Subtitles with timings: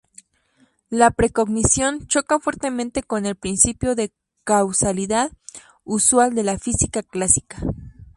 [0.89, 4.11] La precognición choca fuertemente con el principio de
[4.43, 5.31] causalidad
[5.83, 7.57] usual de la física clásica.